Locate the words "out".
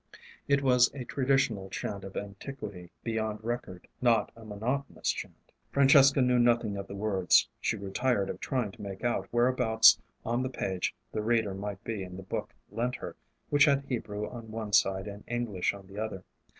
9.03-9.27